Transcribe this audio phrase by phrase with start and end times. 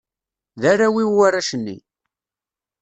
[0.61, 1.77] D arraw-iw warrac-nni.